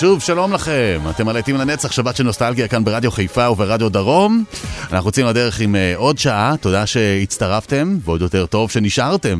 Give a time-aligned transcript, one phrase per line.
[0.00, 1.00] שוב, שלום לכם.
[1.10, 4.44] אתם על לנצח, שבת של נוסטלגיה כאן ברדיו חיפה וברדיו דרום.
[4.92, 9.38] אנחנו יוצאים לדרך עם uh, עוד שעה, תודה שהצטרפתם, ועוד יותר טוב שנשארתם.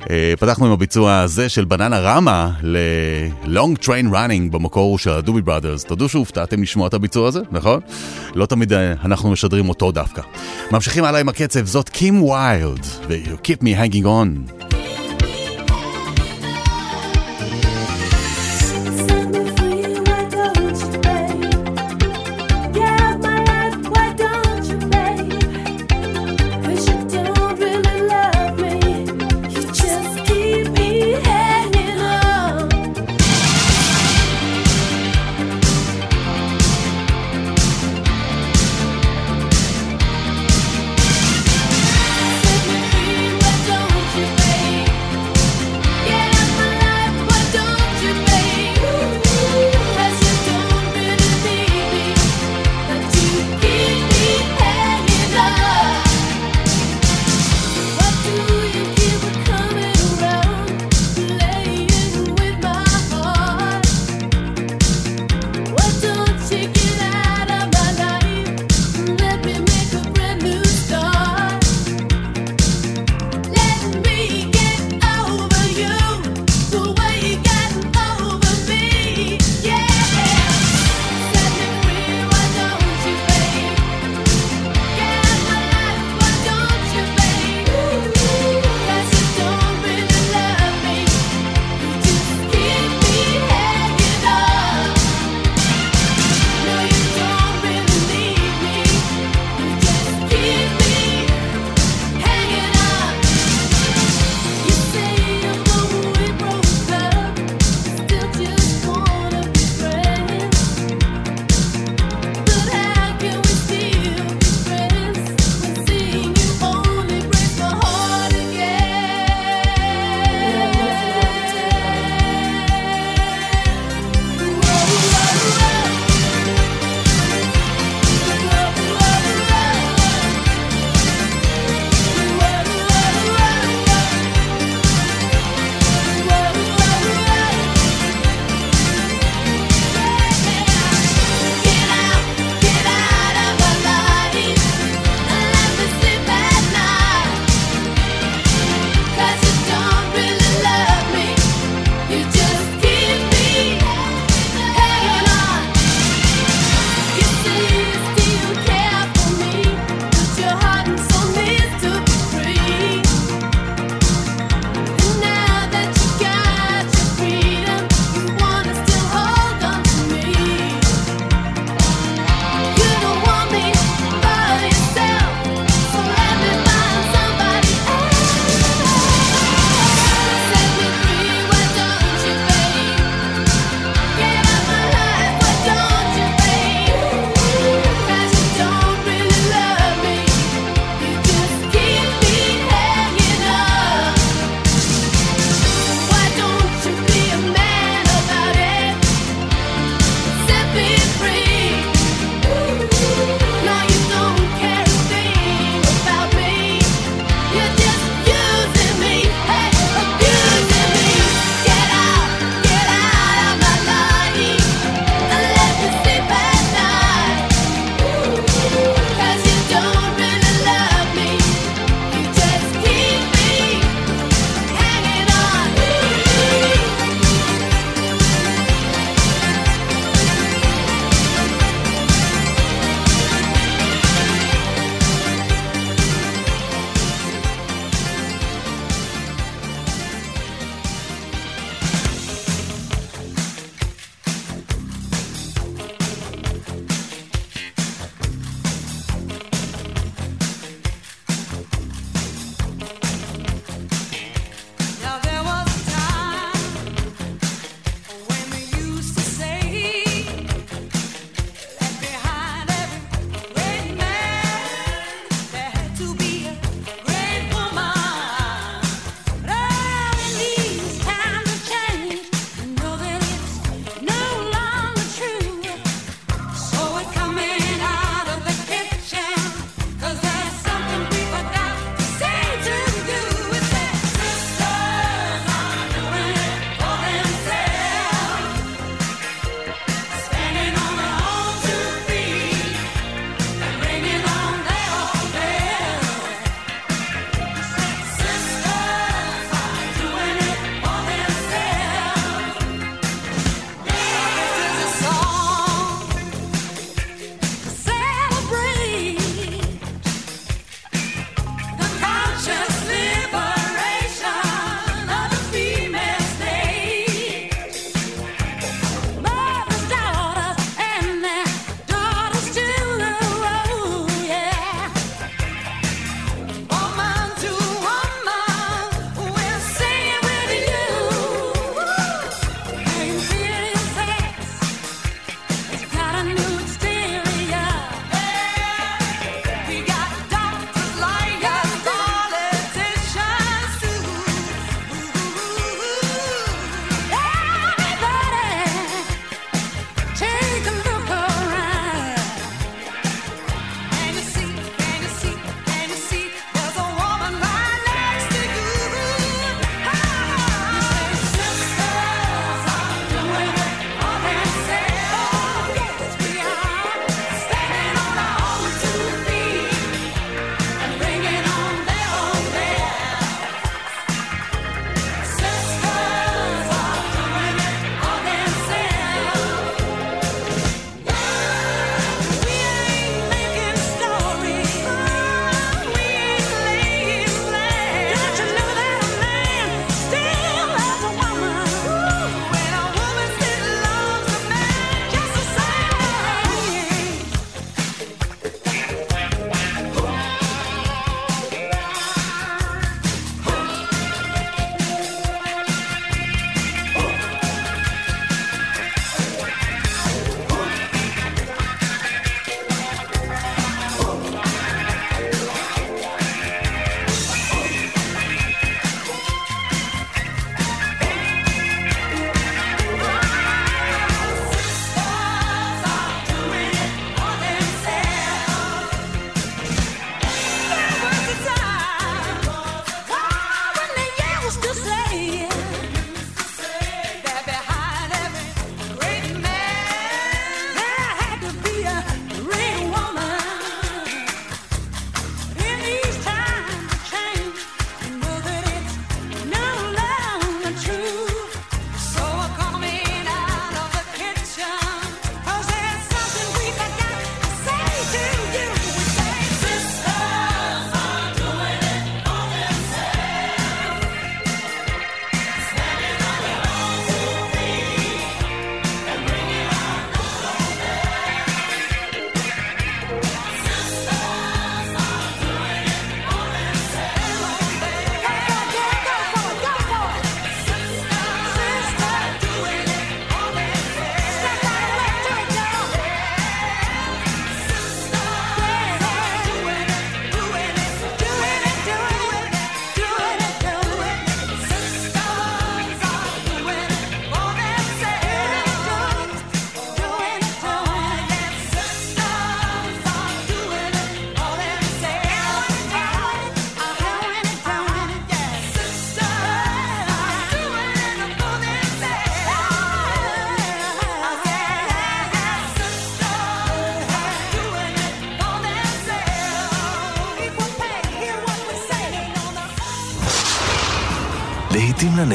[0.00, 0.06] Uh,
[0.40, 5.84] פתחנו עם הביצוע הזה של בננה רמה ל-Long Train Running במקור של הדובי בראדרס.
[5.84, 7.80] תודו שהופתעתם לשמוע את הביצוע הזה, נכון?
[8.34, 10.22] לא תמיד uh, אנחנו משדרים אותו דווקא.
[10.70, 14.67] ממשיכים הלאה עם הקצב, זאת קים ויילד, ו-Keep me hanging on.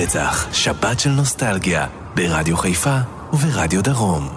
[0.03, 2.97] רצח, שבת של נוסטלגיה, ברדיו חיפה
[3.33, 4.29] וברדיו דרום.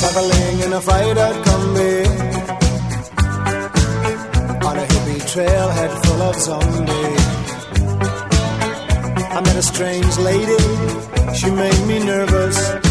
[0.00, 1.96] Traveling in a fighter combi
[4.68, 7.26] On a hippie trailhead full of zombies.
[9.36, 10.62] I met a strange lady,
[11.38, 12.87] she made me nervous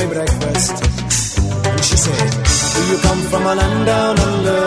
[0.00, 0.72] me breakfast.
[1.66, 2.30] And she said,
[2.74, 4.62] Do you come from a land down under?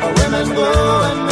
[0.00, 1.31] Where women go and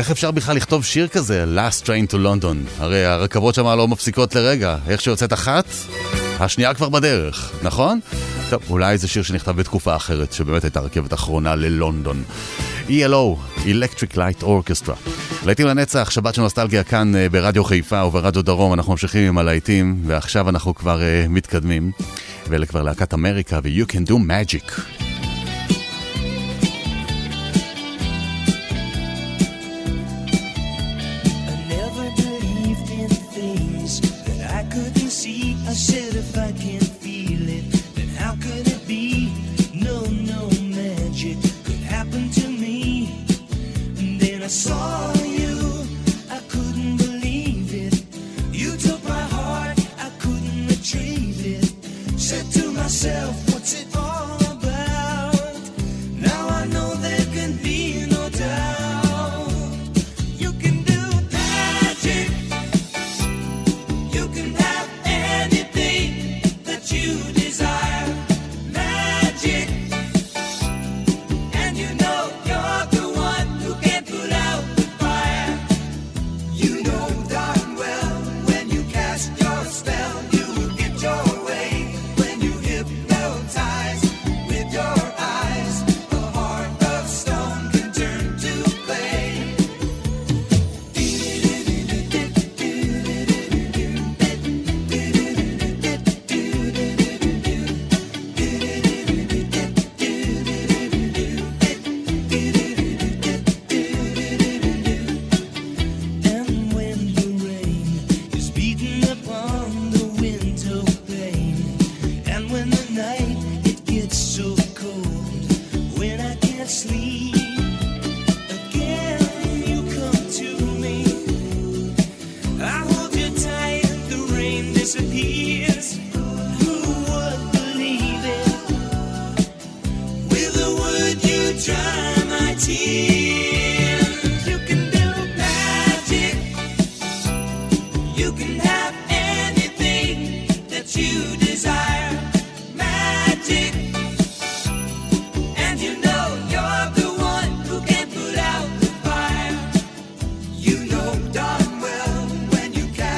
[0.00, 2.82] איך אפשר בכלל לכתוב שיר כזה, Last Train to London?
[2.82, 4.76] הרי הרכבות שם לא מפסיקות לרגע.
[4.88, 5.64] איך שיוצאת אחת,
[6.38, 8.00] השנייה כבר בדרך, נכון?
[8.50, 12.22] טוב, אולי זה שיר שנכתב בתקופה אחרת, שבאמת הייתה רכבת אחרונה ללונדון.
[12.88, 15.10] ELO, Electric Light Orchestra.
[15.46, 20.02] להיטים לנצח, שבת של נוסטלגיה כאן אה, ברדיו חיפה וברדיו דרום, אנחנו ממשיכים עם הלהיטים,
[20.06, 21.92] ועכשיו אנחנו כבר uh, מתקדמים.
[22.48, 24.99] ואלה כבר להקת אמריקה ו-You Can Do Magic.
[44.40, 45.86] When I saw you,
[46.30, 48.02] I couldn't believe it.
[48.50, 52.18] You took my heart, I couldn't retrieve it.
[52.18, 53.49] Said to myself,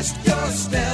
[0.02, 0.91] past your step.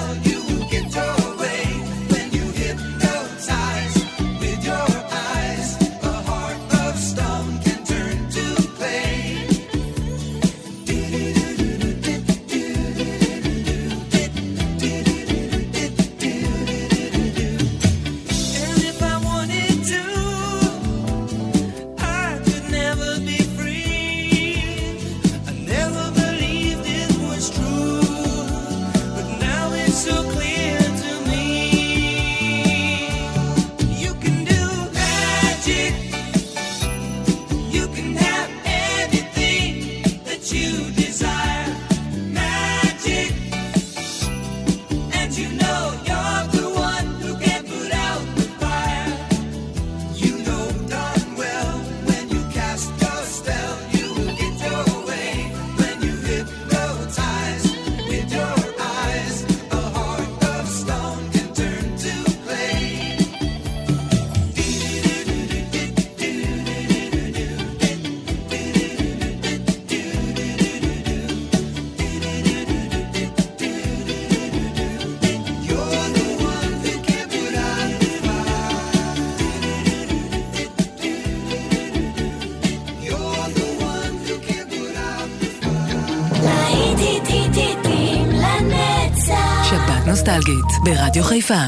[90.89, 91.63] ברדיו חיפה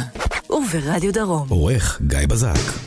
[0.50, 1.46] וברדיו דרום.
[1.48, 2.79] עורך גיא בזק.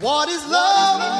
[0.00, 1.19] What is love?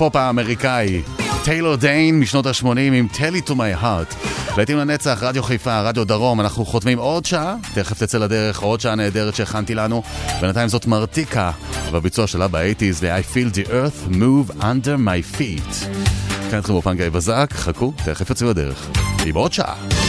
[0.00, 1.02] הפופ האמריקאי,
[1.44, 4.28] טיילור דיין משנות ה-80 עם Tell it to my heart.
[4.56, 8.94] לעתים לנצח, רדיו חיפה, רדיו דרום, אנחנו חותמים עוד שעה, תכף תצא לדרך עוד שעה
[8.94, 10.02] נהדרת שהכנתי לנו.
[10.40, 11.50] בינתיים זאת מרתיקה,
[11.92, 15.86] בביצוע שלה ב-80's, ו-I feel the earth move under my feet.
[16.50, 18.88] כאן אתכם באופן גיא בזק, חכו, תכף יוצאים לדרך.
[19.24, 19.99] היא בעוד שעה.